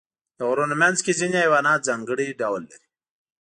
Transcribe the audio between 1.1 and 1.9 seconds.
ځینې حیوانات